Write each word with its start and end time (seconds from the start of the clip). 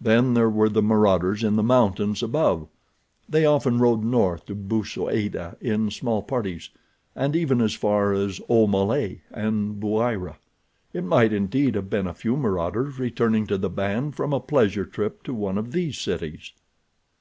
Then 0.00 0.34
there 0.34 0.48
were 0.48 0.68
the 0.68 0.84
marauders 0.84 1.42
in 1.42 1.56
the 1.56 1.62
mountains 1.64 2.22
above—they 2.22 3.44
often 3.44 3.80
rode 3.80 4.04
north 4.04 4.46
to 4.46 4.54
Bou 4.54 4.84
Saada 4.84 5.56
in 5.60 5.90
small 5.90 6.22
parties, 6.22 6.70
and 7.16 7.34
even 7.34 7.60
as 7.60 7.74
far 7.74 8.12
as 8.12 8.38
Aumale 8.48 9.18
and 9.32 9.80
Bouira. 9.80 10.36
It 10.92 11.02
might 11.02 11.32
indeed 11.32 11.74
have 11.74 11.90
been 11.90 12.06
a 12.06 12.14
few 12.14 12.36
marauders 12.36 13.00
returning 13.00 13.48
to 13.48 13.58
the 13.58 13.68
band 13.68 14.14
from 14.14 14.32
a 14.32 14.38
pleasure 14.38 14.84
trip 14.84 15.24
to 15.24 15.34
one 15.34 15.58
of 15.58 15.72
these 15.72 15.98
cities. 15.98 16.52